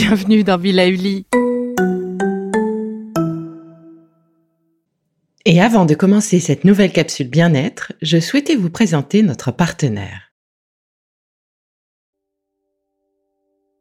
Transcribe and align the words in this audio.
bienvenue 0.00 0.44
dans 0.44 0.58
Villa 0.58 0.86
Uli. 0.86 1.26
Et 5.44 5.60
avant 5.60 5.86
de 5.86 5.94
commencer 5.94 6.38
cette 6.38 6.62
nouvelle 6.62 6.92
capsule 6.92 7.28
bien-être, 7.28 7.92
je 8.00 8.20
souhaitais 8.20 8.54
vous 8.54 8.70
présenter 8.70 9.22
notre 9.22 9.50
partenaire. 9.50 10.32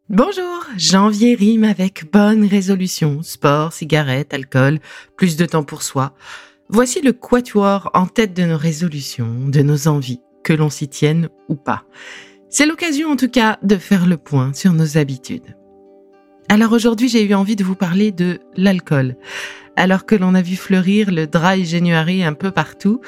Bonjour, 0.10 0.66
janvier 0.76 1.36
rime 1.36 1.66
avec 1.66 2.12
bonne 2.12 2.48
résolution, 2.48 3.22
sport, 3.22 3.72
cigarette, 3.72 4.34
alcool, 4.34 4.80
plus 5.18 5.38
de 5.38 5.46
temps 5.46 5.64
pour 5.64 5.84
soi. 5.84 6.16
Voici 6.68 7.00
le 7.02 7.14
quatuor 7.14 7.92
en 7.94 8.08
tête 8.08 8.34
de 8.34 8.44
nos 8.44 8.58
résolutions, 8.58 9.50
de 9.50 9.62
nos 9.62 9.88
envies, 9.88 10.22
que 10.44 10.54
l'on 10.54 10.72
s'y 10.72 10.88
tienne 10.88 11.30
ou 11.48 11.54
pas. 11.54 11.86
C'est 12.50 12.66
l'occasion 12.66 13.12
en 13.12 13.18
tout 13.18 13.30
cas 13.30 13.60
de 13.62 13.76
faire 13.76 14.08
le 14.08 14.18
point 14.18 14.52
sur 14.54 14.74
nos 14.74 14.98
habitudes. 14.98 15.56
Alors 16.50 16.72
aujourd'hui 16.72 17.10
j'ai 17.10 17.24
eu 17.26 17.34
envie 17.34 17.56
de 17.56 17.64
vous 17.64 17.76
parler 17.76 18.12
de 18.12 18.40
l'alcool. 18.56 19.16
Alors 19.76 20.06
que 20.06 20.16
l'on 20.16 20.34
a 20.34 20.42
vu 20.42 20.56
fleurir 20.56 21.12
le 21.12 21.28
dry 21.28 21.66
January 21.66 22.24
un 22.24 22.34
peu 22.34 22.52
partout, 22.52 23.02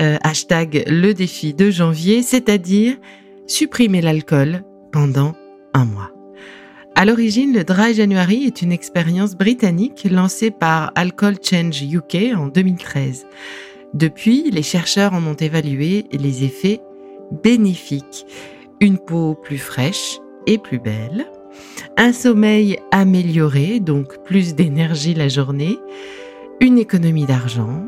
euh, 0.00 0.16
hashtag 0.22 0.84
le 0.88 1.12
défi 1.12 1.54
de 1.54 1.70
janvier, 1.70 2.22
c'est-à-dire 2.22 2.96
supprimer 3.46 4.00
l'alcool 4.00 4.62
pendant 4.92 5.34
un 5.74 5.84
mois. 5.84 6.12
À 6.94 7.04
l'origine, 7.04 7.54
le 7.54 7.62
Dry 7.62 7.94
January 7.94 8.42
est 8.42 8.60
une 8.60 8.72
expérience 8.72 9.36
britannique 9.36 10.04
lancée 10.10 10.50
par 10.50 10.90
Alcohol 10.96 11.36
Change 11.40 11.82
UK 11.82 12.36
en 12.36 12.48
2013. 12.48 13.24
Depuis, 13.94 14.50
les 14.50 14.64
chercheurs 14.64 15.14
en 15.14 15.24
ont 15.24 15.34
évalué 15.34 16.06
les 16.10 16.42
effets 16.42 16.80
bénéfiques. 17.44 18.26
Une 18.80 18.98
peau 18.98 19.36
plus 19.36 19.58
fraîche 19.58 20.18
et 20.48 20.58
plus 20.58 20.80
belle, 20.80 21.30
un 21.96 22.12
sommeil 22.12 22.78
amélioré, 22.90 23.80
donc 23.80 24.22
plus 24.24 24.54
d'énergie 24.54 25.14
la 25.14 25.28
journée, 25.28 25.78
une 26.60 26.78
économie 26.78 27.26
d'argent, 27.26 27.84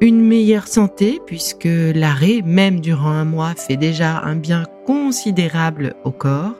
une 0.00 0.20
meilleure 0.20 0.68
santé 0.68 1.20
puisque 1.26 1.68
l'arrêt, 1.68 2.42
même 2.44 2.80
durant 2.80 3.10
un 3.10 3.24
mois, 3.24 3.54
fait 3.54 3.76
déjà 3.76 4.20
un 4.20 4.36
bien 4.36 4.64
considérable 4.86 5.94
au 6.04 6.10
corps, 6.10 6.54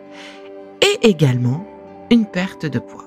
et 0.83 1.09
également 1.09 1.67
une 2.11 2.27
perte 2.27 2.67
de 2.67 2.79
poids. 2.79 3.05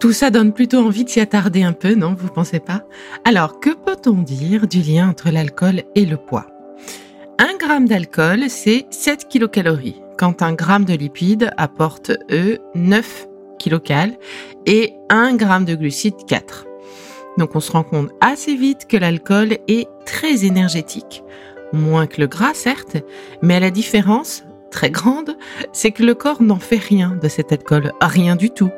Tout 0.00 0.12
ça 0.12 0.30
donne 0.30 0.54
plutôt 0.54 0.78
envie 0.78 1.04
de 1.04 1.10
s'y 1.10 1.20
attarder 1.20 1.62
un 1.62 1.74
peu, 1.74 1.94
non 1.94 2.14
Vous 2.18 2.28
pensez 2.28 2.58
pas? 2.58 2.84
Alors, 3.26 3.60
que 3.60 3.70
peut-on 3.70 4.22
dire 4.22 4.66
du 4.66 4.80
lien 4.80 5.10
entre 5.10 5.30
l'alcool 5.30 5.82
et 5.94 6.06
le 6.06 6.16
poids? 6.16 6.46
Un 7.38 7.56
gramme 7.58 7.86
d'alcool, 7.86 8.48
c'est 8.48 8.86
7 8.90 9.28
kilocalories, 9.28 10.00
quand 10.20 10.42
un 10.42 10.52
gramme 10.52 10.84
de 10.84 10.92
lipides 10.92 11.50
apporte, 11.56 12.12
eux, 12.30 12.58
9 12.74 13.26
kilocales 13.58 14.18
et 14.66 14.92
1 15.08 15.34
gramme 15.36 15.64
de 15.64 15.74
glucides, 15.74 16.26
4. 16.28 16.66
Donc 17.38 17.56
on 17.56 17.60
se 17.60 17.72
rend 17.72 17.84
compte 17.84 18.10
assez 18.20 18.54
vite 18.54 18.86
que 18.86 18.98
l'alcool 18.98 19.56
est 19.66 19.88
très 20.04 20.44
énergétique. 20.44 21.24
Moins 21.72 22.06
que 22.06 22.20
le 22.20 22.26
gras, 22.26 22.52
certes, 22.52 22.98
mais 23.40 23.60
la 23.60 23.70
différence, 23.70 24.44
très 24.70 24.90
grande, 24.90 25.38
c'est 25.72 25.90
que 25.90 26.02
le 26.02 26.12
corps 26.12 26.42
n'en 26.42 26.58
fait 26.58 26.76
rien 26.76 27.16
de 27.22 27.28
cet 27.28 27.50
alcool, 27.50 27.90
rien 28.02 28.36
du 28.36 28.50
tout. 28.50 28.70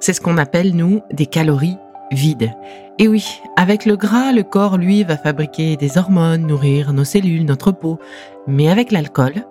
C'est 0.00 0.14
ce 0.14 0.20
qu'on 0.20 0.36
appelle, 0.36 0.74
nous, 0.74 1.00
des 1.12 1.26
calories 1.26 1.76
vides. 2.10 2.50
Et 2.98 3.06
oui, 3.06 3.24
avec 3.56 3.86
le 3.86 3.96
gras, 3.96 4.32
le 4.32 4.42
corps, 4.42 4.78
lui, 4.78 5.04
va 5.04 5.16
fabriquer 5.16 5.76
des 5.76 5.96
hormones, 5.96 6.44
nourrir 6.44 6.92
nos 6.92 7.04
cellules, 7.04 7.44
notre 7.44 7.70
peau. 7.70 8.00
Mais 8.48 8.68
avec 8.68 8.90
l'alcool, 8.90 9.44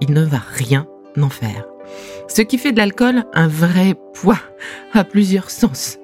il 0.00 0.12
ne 0.12 0.24
va 0.24 0.40
rien 0.54 0.86
en 1.20 1.28
faire. 1.30 1.64
Ce 2.28 2.42
qui 2.42 2.58
fait 2.58 2.72
de 2.72 2.78
l'alcool 2.78 3.24
un 3.32 3.48
vrai 3.48 3.94
poids, 4.12 4.40
à 4.92 5.04
plusieurs 5.04 5.50
sens. 5.50 5.98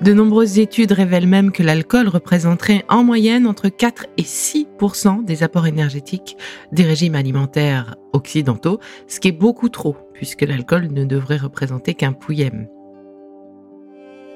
De 0.00 0.12
nombreuses 0.12 0.58
études 0.58 0.92
révèlent 0.92 1.26
même 1.26 1.50
que 1.50 1.62
l'alcool 1.62 2.08
représenterait 2.08 2.84
en 2.88 3.02
moyenne 3.02 3.46
entre 3.46 3.68
4 3.68 4.06
et 4.16 4.22
6% 4.22 5.24
des 5.24 5.42
apports 5.42 5.66
énergétiques 5.66 6.36
des 6.72 6.84
régimes 6.84 7.14
alimentaires 7.14 7.96
occidentaux, 8.12 8.78
ce 9.06 9.20
qui 9.20 9.28
est 9.28 9.32
beaucoup 9.32 9.68
trop, 9.68 9.96
puisque 10.12 10.42
l'alcool 10.42 10.88
ne 10.92 11.04
devrait 11.04 11.36
représenter 11.36 11.94
qu'un 11.94 12.12
pouillème. 12.12 12.68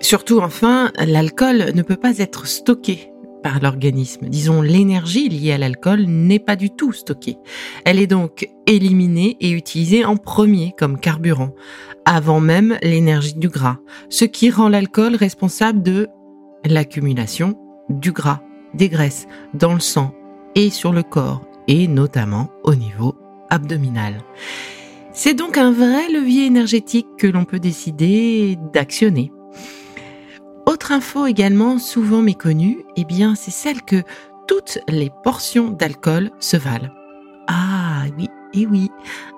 Surtout 0.01 0.41
enfin, 0.41 0.91
l'alcool 0.99 1.73
ne 1.75 1.83
peut 1.83 1.97
pas 1.97 2.19
être 2.19 2.47
stocké 2.47 3.12
par 3.43 3.61
l'organisme. 3.61 4.29
Disons, 4.29 4.63
l'énergie 4.63 5.29
liée 5.29 5.53
à 5.53 5.59
l'alcool 5.59 6.05
n'est 6.07 6.39
pas 6.39 6.57
du 6.57 6.71
tout 6.71 6.93
stockée. 6.93 7.37
Elle 7.85 7.99
est 7.99 8.07
donc 8.07 8.49
éliminée 8.67 9.37
et 9.41 9.51
utilisée 9.51 10.05
en 10.05 10.17
premier 10.17 10.73
comme 10.79 10.99
carburant, 10.99 11.55
avant 12.05 12.41
même 12.41 12.79
l'énergie 12.83 13.35
du 13.35 13.49
gras, 13.49 13.79
ce 14.09 14.25
qui 14.25 14.51
rend 14.51 14.69
l'alcool 14.69 15.15
responsable 15.15 15.83
de 15.83 16.09
l'accumulation 16.65 17.59
du 17.89 18.13
gras, 18.13 18.41
des 18.75 18.89
graisses 18.89 19.27
dans 19.55 19.75
le 19.75 19.81
sang 19.81 20.15
et 20.55 20.71
sur 20.71 20.93
le 20.93 21.03
corps, 21.03 21.43
et 21.69 21.89
notamment 21.89 22.51
au 22.65 22.75
niveau 22.75 23.15
abdominal. 23.51 24.15
C'est 25.13 25.35
donc 25.35 25.59
un 25.59 25.73
vrai 25.73 26.11
levier 26.11 26.47
énergétique 26.47 27.07
que 27.19 27.27
l'on 27.27 27.45
peut 27.45 27.61
décider 27.61 28.57
d'actionner. 28.73 29.31
Autre 30.67 30.93
info 30.93 31.27
également 31.27 31.79
souvent 31.79 32.23
méconnue, 32.23 32.85
eh 32.97 33.05
bien, 33.05 33.35
c'est 33.35 33.51
celle 33.51 33.83
que 33.83 34.03
toutes 34.47 34.79
les 34.89 35.11
portions 35.25 35.71
d'alcool 35.71 36.31
se 36.39 36.57
valent. 36.57 36.91
Ah 37.49 38.05
oui, 38.17 38.29
et 38.55 38.67
oui, 38.67 38.91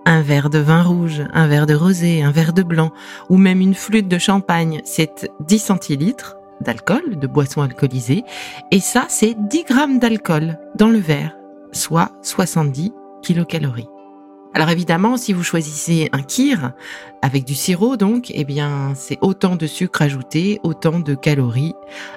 un 0.05 0.21
verre 0.21 0.51
de 0.51 0.59
vin 0.59 0.83
rouge, 0.83 1.23
un 1.33 1.47
verre 1.47 1.67
de 1.67 1.75
rosé, 1.75 2.23
un 2.23 2.31
verre 2.31 2.53
de 2.53 2.63
blanc, 2.63 2.93
ou 3.31 3.37
même 3.39 3.61
une 3.61 3.75
flûte 3.75 4.09
de 4.09 4.19
champagne, 4.19 4.83
c'est 4.85 5.31
10 5.41 5.59
centilitres 5.59 6.37
d'alcool, 6.61 7.19
de 7.19 7.27
boisson 7.27 7.63
alcoolisée, 7.63 8.25
et 8.71 8.81
ça, 8.81 9.07
c'est 9.09 9.35
10 9.37 9.65
grammes 9.65 9.99
d'alcool 9.99 10.59
dans 10.77 10.89
le 10.89 10.99
verre, 10.99 11.37
soit 11.73 12.13
70 12.23 12.93
kilocalories. 13.23 13.89
Alors 14.55 14.71
évidemment, 14.71 15.17
si 15.17 15.33
vous 15.33 15.43
choisissez 15.43 16.09
un 16.13 16.23
kir 16.23 16.73
avec 17.23 17.45
du 17.45 17.57
sirop, 17.57 17.97
donc, 17.97 18.31
eh 18.33 18.45
bien, 18.45 18.93
c'est 18.95 19.19
autant 19.21 19.57
de 19.57 19.67
sucre 19.67 20.03
ajouté, 20.03 20.61
autant 20.63 21.01
de 21.01 21.15
calories 21.17 21.75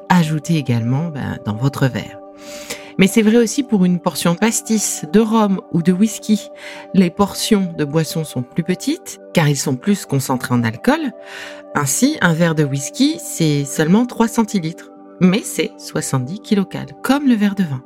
ajoutées 0.09 0.57
également 0.57 1.09
ben, 1.09 1.39
dans 1.45 1.55
votre 1.55 1.87
verre. 1.87 2.19
Mais 2.99 3.07
c'est 3.07 3.23
vrai 3.23 3.37
aussi 3.37 3.63
pour 3.63 3.85
une 3.85 3.99
portion 3.99 4.35
pastis, 4.35 5.05
de 5.11 5.19
rhum 5.19 5.61
ou 5.71 5.81
de 5.81 5.91
whisky. 5.91 6.49
Les 6.93 7.09
portions 7.09 7.73
de 7.77 7.85
boissons 7.85 8.23
sont 8.23 8.43
plus 8.43 8.63
petites 8.63 9.19
car 9.33 9.47
ils 9.47 9.57
sont 9.57 9.75
plus 9.75 10.05
concentrés 10.05 10.53
en 10.53 10.63
alcool. 10.63 11.11
Ainsi, 11.75 12.17
un 12.21 12.33
verre 12.33 12.55
de 12.55 12.63
whisky, 12.63 13.17
c'est 13.19 13.65
seulement 13.65 14.05
3 14.05 14.27
centilitres. 14.27 14.91
Mais 15.21 15.41
c'est 15.43 15.71
70 15.77 16.39
kilocales, 16.41 16.93
comme 17.03 17.27
le 17.27 17.35
verre 17.35 17.55
de 17.55 17.63
vin. 17.63 17.83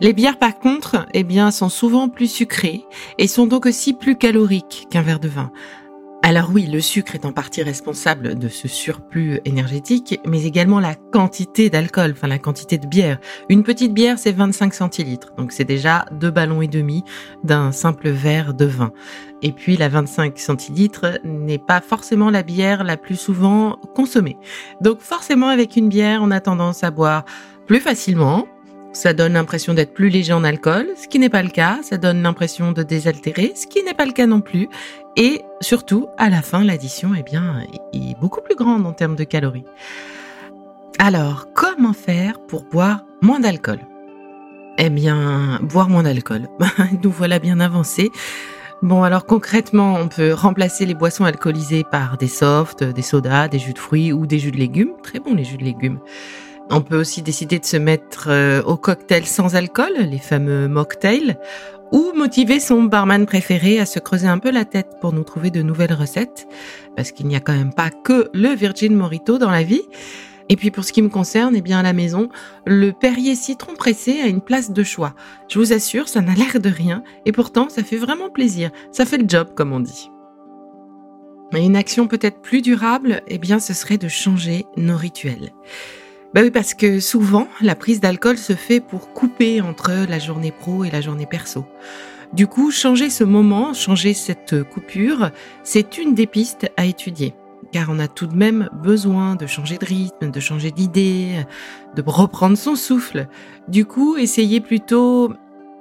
Les 0.00 0.12
bières, 0.12 0.38
par 0.38 0.58
contre, 0.58 1.06
eh 1.14 1.22
bien, 1.22 1.50
sont 1.50 1.68
souvent 1.68 2.08
plus 2.08 2.30
sucrées 2.30 2.84
et 3.18 3.28
sont 3.28 3.46
donc 3.46 3.66
aussi 3.66 3.94
plus 3.94 4.16
caloriques 4.16 4.88
qu'un 4.90 5.02
verre 5.02 5.20
de 5.20 5.28
vin. 5.28 5.52
Alors 6.26 6.50
oui, 6.50 6.66
le 6.66 6.80
sucre 6.80 7.14
est 7.14 7.26
en 7.26 7.32
partie 7.32 7.62
responsable 7.62 8.38
de 8.38 8.48
ce 8.48 8.66
surplus 8.66 9.40
énergétique, 9.44 10.18
mais 10.26 10.44
également 10.44 10.80
la 10.80 10.94
quantité 10.94 11.68
d'alcool, 11.68 12.12
enfin 12.12 12.28
la 12.28 12.38
quantité 12.38 12.78
de 12.78 12.86
bière. 12.86 13.18
Une 13.50 13.62
petite 13.62 13.92
bière, 13.92 14.18
c'est 14.18 14.32
25 14.32 14.72
centilitres, 14.72 15.34
donc 15.36 15.52
c'est 15.52 15.66
déjà 15.66 16.06
deux 16.12 16.30
ballons 16.30 16.62
et 16.62 16.66
demi 16.66 17.04
d'un 17.44 17.72
simple 17.72 18.08
verre 18.08 18.54
de 18.54 18.64
vin. 18.64 18.90
Et 19.42 19.52
puis 19.52 19.76
la 19.76 19.90
25 19.90 20.38
centilitres 20.38 21.20
n'est 21.24 21.58
pas 21.58 21.82
forcément 21.82 22.30
la 22.30 22.42
bière 22.42 22.84
la 22.84 22.96
plus 22.96 23.16
souvent 23.16 23.76
consommée. 23.94 24.38
Donc 24.80 25.00
forcément 25.00 25.48
avec 25.48 25.76
une 25.76 25.90
bière, 25.90 26.20
on 26.22 26.30
a 26.30 26.40
tendance 26.40 26.84
à 26.84 26.90
boire 26.90 27.26
plus 27.66 27.80
facilement, 27.80 28.46
ça 28.94 29.12
donne 29.12 29.34
l'impression 29.34 29.74
d'être 29.74 29.92
plus 29.92 30.08
léger 30.08 30.32
en 30.32 30.44
alcool, 30.44 30.86
ce 30.96 31.08
qui 31.08 31.18
n'est 31.18 31.28
pas 31.28 31.42
le 31.42 31.50
cas. 31.50 31.80
Ça 31.82 31.98
donne 31.98 32.22
l'impression 32.22 32.72
de 32.72 32.82
désaltérer, 32.82 33.52
ce 33.56 33.66
qui 33.66 33.82
n'est 33.82 33.92
pas 33.92 34.06
le 34.06 34.12
cas 34.12 34.26
non 34.26 34.40
plus. 34.40 34.68
Et 35.16 35.42
surtout, 35.60 36.06
à 36.16 36.30
la 36.30 36.42
fin, 36.42 36.64
l'addition 36.64 37.10
eh 37.18 37.22
bien, 37.22 37.64
est 37.92 38.18
beaucoup 38.20 38.40
plus 38.40 38.54
grande 38.54 38.86
en 38.86 38.92
termes 38.92 39.16
de 39.16 39.24
calories. 39.24 39.64
Alors, 40.98 41.48
comment 41.54 41.92
faire 41.92 42.40
pour 42.46 42.64
boire 42.64 43.04
moins 43.20 43.40
d'alcool? 43.40 43.80
Eh 44.78 44.90
bien, 44.90 45.58
boire 45.62 45.88
moins 45.88 46.04
d'alcool. 46.04 46.48
Nous 47.02 47.10
voilà 47.10 47.40
bien 47.40 47.60
avancés. 47.60 48.10
Bon, 48.82 49.02
alors 49.02 49.24
concrètement, 49.24 49.94
on 49.94 50.08
peut 50.08 50.32
remplacer 50.32 50.86
les 50.86 50.94
boissons 50.94 51.24
alcoolisées 51.24 51.84
par 51.90 52.16
des 52.16 52.28
softs, 52.28 52.84
des 52.84 53.02
sodas, 53.02 53.48
des 53.48 53.58
jus 53.58 53.72
de 53.72 53.78
fruits 53.78 54.12
ou 54.12 54.26
des 54.26 54.38
jus 54.38 54.50
de 54.52 54.58
légumes. 54.58 54.92
Très 55.02 55.18
bon 55.18 55.34
les 55.34 55.44
jus 55.44 55.56
de 55.56 55.64
légumes. 55.64 55.98
On 56.70 56.80
peut 56.80 56.98
aussi 56.98 57.22
décider 57.22 57.58
de 57.58 57.64
se 57.64 57.76
mettre 57.76 58.28
euh, 58.28 58.62
au 58.62 58.76
cocktail 58.76 59.26
sans 59.26 59.54
alcool, 59.54 59.92
les 59.98 60.18
fameux 60.18 60.66
mocktails, 60.66 61.36
ou 61.92 62.12
motiver 62.14 62.58
son 62.58 62.84
barman 62.84 63.26
préféré 63.26 63.78
à 63.78 63.86
se 63.86 63.98
creuser 63.98 64.26
un 64.26 64.38
peu 64.38 64.50
la 64.50 64.64
tête 64.64 64.96
pour 65.00 65.12
nous 65.12 65.24
trouver 65.24 65.50
de 65.50 65.62
nouvelles 65.62 65.92
recettes, 65.92 66.48
parce 66.96 67.12
qu'il 67.12 67.26
n'y 67.26 67.36
a 67.36 67.40
quand 67.40 67.52
même 67.52 67.74
pas 67.74 67.90
que 67.90 68.30
le 68.32 68.48
Virgin 68.48 68.96
Morito 68.96 69.38
dans 69.38 69.50
la 69.50 69.62
vie. 69.62 69.82
Et 70.48 70.56
puis 70.56 70.70
pour 70.70 70.84
ce 70.84 70.92
qui 70.92 71.02
me 71.02 71.08
concerne, 71.08 71.54
eh 71.54 71.62
bien 71.62 71.78
à 71.78 71.82
la 71.82 71.92
maison, 71.92 72.28
le 72.66 72.92
Perrier 72.92 73.34
citron 73.34 73.74
pressé 73.74 74.20
a 74.20 74.26
une 74.26 74.42
place 74.42 74.70
de 74.70 74.82
choix. 74.82 75.14
Je 75.48 75.58
vous 75.58 75.72
assure, 75.72 76.08
ça 76.08 76.20
n'a 76.20 76.34
l'air 76.34 76.60
de 76.60 76.68
rien, 76.68 77.02
et 77.26 77.32
pourtant 77.32 77.68
ça 77.68 77.84
fait 77.84 77.96
vraiment 77.96 78.30
plaisir. 78.30 78.70
Ça 78.90 79.04
fait 79.04 79.18
le 79.18 79.28
job, 79.28 79.48
comme 79.54 79.72
on 79.72 79.80
dit. 79.80 80.10
Mais 81.52 81.64
une 81.64 81.76
action 81.76 82.08
peut-être 82.08 82.40
plus 82.40 82.62
durable, 82.62 83.22
eh 83.28 83.38
bien, 83.38 83.60
ce 83.60 83.74
serait 83.74 83.98
de 83.98 84.08
changer 84.08 84.64
nos 84.76 84.96
rituels. 84.96 85.52
Bah 86.34 86.40
oui, 86.42 86.50
parce 86.50 86.74
que 86.74 86.98
souvent, 86.98 87.46
la 87.60 87.76
prise 87.76 88.00
d'alcool 88.00 88.36
se 88.38 88.54
fait 88.54 88.80
pour 88.80 89.12
couper 89.12 89.60
entre 89.60 89.92
la 90.08 90.18
journée 90.18 90.50
pro 90.50 90.82
et 90.82 90.90
la 90.90 91.00
journée 91.00 91.26
perso. 91.26 91.64
Du 92.32 92.48
coup, 92.48 92.72
changer 92.72 93.08
ce 93.08 93.22
moment, 93.22 93.72
changer 93.72 94.14
cette 94.14 94.64
coupure, 94.64 95.30
c'est 95.62 95.96
une 95.96 96.12
des 96.12 96.26
pistes 96.26 96.68
à 96.76 96.86
étudier. 96.86 97.34
Car 97.70 97.86
on 97.88 98.00
a 98.00 98.08
tout 98.08 98.26
de 98.26 98.34
même 98.34 98.68
besoin 98.72 99.36
de 99.36 99.46
changer 99.46 99.78
de 99.78 99.84
rythme, 99.84 100.32
de 100.32 100.40
changer 100.40 100.72
d'idée, 100.72 101.44
de 101.94 102.02
reprendre 102.04 102.58
son 102.58 102.74
souffle. 102.74 103.28
Du 103.68 103.84
coup, 103.84 104.16
essayez 104.16 104.60
plutôt 104.60 105.32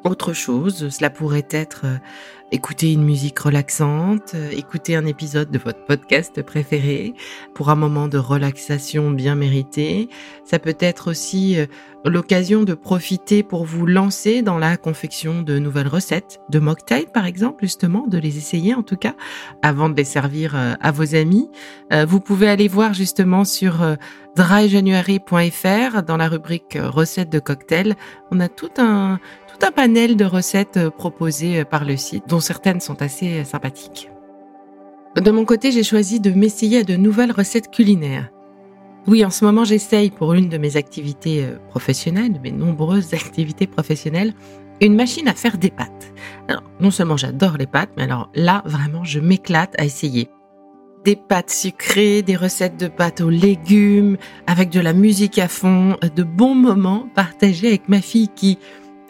autre 0.03 0.33
chose. 0.33 0.88
Cela 0.89 1.09
pourrait 1.09 1.47
être 1.49 1.85
écouter 2.53 2.94
une 2.94 3.03
musique 3.03 3.39
relaxante, 3.39 4.33
euh, 4.35 4.51
écouter 4.51 4.95
un 4.95 5.07
épisode 5.07 5.50
de 5.50 5.57
votre 5.57 5.83
podcast 5.85 6.44
préféré 6.44 7.15
pour 7.55 7.69
un 7.71 7.75
moment 7.75 8.07
de 8.07 8.19
relaxation 8.19 9.09
bien 9.09 9.33
mérité. 9.33 10.07
Ça 10.45 10.59
peut 10.59 10.77
être 10.79 11.09
aussi 11.09 11.59
euh, 11.59 11.65
l'occasion 12.05 12.61
de 12.61 12.75
profiter 12.75 13.41
pour 13.41 13.65
vous 13.65 13.88
lancer 13.88 14.44
dans 14.44 14.59
la 14.59 14.77
confection 14.77 15.41
de 15.41 15.57
nouvelles 15.57 15.88
recettes, 15.88 16.41
de 16.51 16.59
mocktails 16.59 17.07
par 17.11 17.25
exemple, 17.25 17.63
justement, 17.63 18.05
de 18.07 18.19
les 18.19 18.38
essayer 18.38 18.75
en 18.75 18.83
tout 18.83 18.97
cas, 18.97 19.15
avant 19.63 19.89
de 19.89 19.95
les 19.95 20.03
servir 20.03 20.56
euh, 20.56 20.75
à 20.79 20.91
vos 20.91 21.15
amis. 21.15 21.49
Vous 22.07 22.19
pouvez 22.19 22.49
aller 22.49 22.67
voir 22.67 22.94
justement 22.94 23.45
sur 23.45 23.85
dryjanuary.fr 24.35 26.01
dans 26.01 26.17
la 26.17 26.27
rubrique 26.27 26.75
recettes 26.81 27.29
de 27.29 27.39
cocktails. 27.39 27.95
On 28.31 28.39
a 28.39 28.49
tout 28.49 28.71
un, 28.77 29.19
tout 29.47 29.65
un 29.65 29.71
panel 29.71 30.15
de 30.15 30.25
recettes 30.25 30.89
proposées 30.89 31.65
par 31.65 31.85
le 31.85 31.97
site, 31.97 32.23
dont 32.27 32.39
certaines 32.44 32.80
sont 32.80 33.01
assez 33.01 33.40
euh, 33.40 33.44
sympathiques. 33.44 34.10
De 35.16 35.31
mon 35.31 35.45
côté, 35.45 35.72
j'ai 35.72 35.84
choisi 35.84 36.19
de 36.19 36.31
m'essayer 36.31 36.80
à 36.80 36.84
de 36.84 36.95
nouvelles 36.95 37.31
recettes 37.31 37.72
culinaires. 37.72 38.30
Oui, 39.06 39.24
en 39.25 39.30
ce 39.30 39.45
moment, 39.45 39.63
j'essaye 39.63 40.10
pour 40.10 40.34
une 40.34 40.50
de 40.50 40.57
mes 40.57 40.78
activités 40.78 41.45
professionnelles, 41.69 42.34
de 42.34 42.40
mes 42.40 42.51
nombreuses 42.51 43.13
activités 43.13 43.68
professionnelles, 43.68 44.34
une 44.81 44.95
machine 44.95 45.28
à 45.28 45.34
faire 45.34 45.57
des 45.57 45.69
pâtes. 45.69 46.13
Non 46.80 46.92
seulement 46.92 47.18
j'adore 47.18 47.57
les 47.57 47.68
pâtes, 47.68 47.92
mais 47.95 48.04
alors 48.04 48.30
là, 48.36 48.63
vraiment, 48.66 49.04
je 49.04 49.19
m'éclate 49.19 49.75
à 49.80 49.86
essayer. 49.86 50.30
Des 51.06 51.16
pâtes 51.16 51.50
sucrées, 51.50 52.22
des 52.22 52.36
recettes 52.36 52.78
de 52.78 52.88
pâtes 52.88 53.22
aux 53.22 53.30
légumes, 53.30 54.18
avec 54.48 54.69
de 54.69 54.80
la 54.80 54.94
musique 54.94 55.38
à 55.38 55.48
fond, 55.48 55.98
de 56.16 56.24
bons 56.24 56.56
moments 56.56 57.07
partagés 57.13 57.68
avec 57.68 57.90
ma 57.90 58.01
fille 58.01 58.30
qui, 58.30 58.57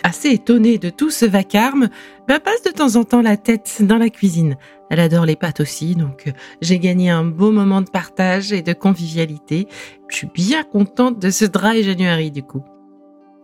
assez 0.04 0.30
étonnée 0.30 0.78
de 0.78 0.90
tout 0.90 1.10
ce 1.10 1.26
vacarme, 1.26 1.90
bah, 2.28 2.40
passe 2.40 2.62
de 2.64 2.72
temps 2.72 2.96
en 2.96 3.04
temps 3.04 3.22
la 3.22 3.38
tête 3.38 3.78
dans 3.82 3.98
la 3.98 4.10
cuisine. 4.10 4.58
Elle 4.90 5.00
adore 5.00 5.26
les 5.26 5.36
pâtes 5.36 5.62
aussi, 5.62 5.96
donc 5.96 6.28
euh, 6.28 6.32
j'ai 6.62 6.78
gagné 6.78 7.10
un 7.10 7.24
beau 7.24 7.52
moment 7.52 7.82
de 7.82 7.90
partage 7.90 8.54
et 8.54 8.62
de 8.62 8.74
convivialité. 8.74 9.68
Je 10.10 10.18
suis 10.18 10.28
bien 10.28 10.64
contente 10.64 11.20
de 11.20 11.30
ce 11.30 11.46
dry 11.46 11.84
January 11.84 12.30
du 12.30 12.44
coup. 12.44 12.64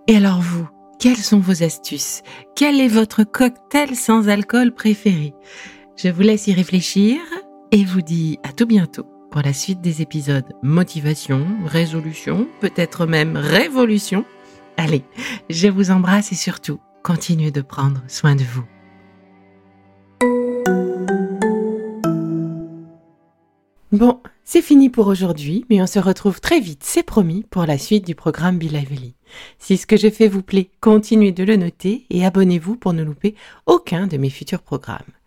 Et 0.08 0.18
alors 0.18 0.42
vous, 0.42 0.68
quelles 1.00 1.18
sont 1.18 1.40
vos 1.40 1.64
astuces? 1.64 2.22
Quel 2.56 2.80
est 2.80 2.88
votre 2.88 3.24
cocktail 3.24 3.96
sans 3.96 4.28
alcool 4.28 4.74
préféré? 4.74 5.34
Je 5.96 6.10
vous 6.10 6.22
laisse 6.22 6.48
y 6.48 6.54
réfléchir 6.54 7.20
et 7.72 7.84
vous 7.84 8.02
dis 8.02 8.38
à 8.44 8.52
tout 8.52 8.66
bientôt 8.66 9.06
pour 9.32 9.42
la 9.42 9.54
suite 9.54 9.82
des 9.82 10.02
épisodes 10.02 10.46
motivation, 10.64 11.46
résolution, 11.66 12.48
peut-être 12.62 13.06
même 13.06 13.38
révolution 13.38 14.26
Allez, 14.82 15.04
je 15.50 15.68
vous 15.68 15.92
embrasse 15.92 16.32
et 16.32 16.36
surtout, 16.36 16.80
continuez 17.04 17.52
de 17.52 17.60
prendre 17.60 18.02
soin 18.08 18.38
de 18.38 18.44
vous. 18.44 18.64
Bon, 23.92 24.22
c'est 24.46 24.62
fini 24.62 24.90
pour 24.90 25.08
aujourd'hui, 25.08 25.66
mais 25.70 25.82
on 25.82 25.86
se 25.86 26.00
retrouve 26.00 26.40
très 26.40 26.62
vite, 26.62 26.86
c'est 26.86 27.04
promis, 27.04 27.44
pour 27.50 27.66
la 27.66 27.78
suite 27.78 28.06
du 28.06 28.16
programme 28.16 28.58
Be 28.58 28.72
Lively. 28.72 29.16
Si 29.58 29.76
ce 29.76 29.86
que 29.86 29.98
je 29.98 30.10
fais 30.10 30.30
vous 30.30 30.44
plaît, 30.44 30.72
continuez 30.80 31.34
de 31.34 31.44
le 31.44 31.58
noter 31.58 32.06
et 32.10 32.26
abonnez-vous 32.26 32.78
pour 32.78 32.94
ne 32.94 33.04
louper 33.04 33.36
aucun 33.66 34.08
de 34.08 34.16
mes 34.16 34.30
futurs 34.30 34.62
programmes. 34.62 35.02